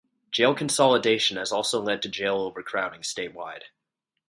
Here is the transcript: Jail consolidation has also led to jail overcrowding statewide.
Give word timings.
Jail 0.31 0.55
consolidation 0.55 1.37
has 1.37 1.51
also 1.51 1.79
led 1.79 2.01
to 2.01 2.09
jail 2.09 2.37
overcrowding 2.37 3.01
statewide. 3.01 3.65